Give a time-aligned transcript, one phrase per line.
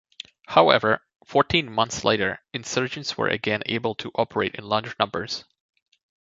[0.47, 5.43] However, fourteen months later insurgents were again able to operate in large numbers.